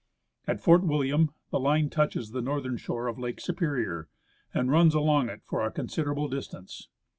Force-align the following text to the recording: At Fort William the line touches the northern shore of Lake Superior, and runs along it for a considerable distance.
At 0.47 0.59
Fort 0.59 0.83
William 0.83 1.29
the 1.51 1.59
line 1.59 1.91
touches 1.91 2.31
the 2.31 2.41
northern 2.41 2.75
shore 2.77 3.07
of 3.07 3.19
Lake 3.19 3.39
Superior, 3.39 4.09
and 4.51 4.71
runs 4.71 4.95
along 4.95 5.29
it 5.29 5.43
for 5.45 5.63
a 5.63 5.69
considerable 5.69 6.27
distance. 6.27 6.87